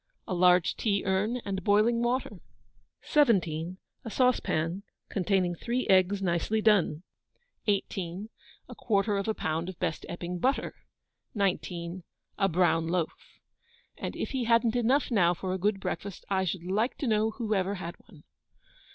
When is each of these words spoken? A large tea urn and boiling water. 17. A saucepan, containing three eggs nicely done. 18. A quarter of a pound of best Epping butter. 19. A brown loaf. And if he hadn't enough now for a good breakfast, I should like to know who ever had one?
A 0.27 0.33
large 0.33 0.75
tea 0.77 1.03
urn 1.05 1.37
and 1.45 1.63
boiling 1.63 2.01
water. 2.01 2.39
17. 3.03 3.77
A 4.03 4.09
saucepan, 4.09 4.81
containing 5.09 5.53
three 5.53 5.85
eggs 5.89 6.23
nicely 6.23 6.59
done. 6.59 7.03
18. 7.67 8.29
A 8.67 8.73
quarter 8.73 9.15
of 9.15 9.27
a 9.27 9.35
pound 9.35 9.69
of 9.69 9.77
best 9.77 10.07
Epping 10.09 10.39
butter. 10.39 10.73
19. 11.35 12.01
A 12.39 12.49
brown 12.49 12.87
loaf. 12.87 13.13
And 13.95 14.15
if 14.15 14.31
he 14.31 14.45
hadn't 14.45 14.75
enough 14.75 15.11
now 15.11 15.35
for 15.35 15.53
a 15.53 15.59
good 15.59 15.79
breakfast, 15.79 16.25
I 16.31 16.45
should 16.45 16.63
like 16.63 16.97
to 16.97 17.05
know 17.05 17.29
who 17.29 17.53
ever 17.53 17.75
had 17.75 17.93
one? 17.99 18.23